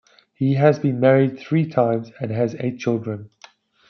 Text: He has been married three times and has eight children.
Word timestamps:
He 0.33 0.55
has 0.55 0.79
been 0.79 0.99
married 0.99 1.37
three 1.37 1.67
times 1.69 2.11
and 2.19 2.31
has 2.31 2.55
eight 2.55 2.79
children. 2.79 3.29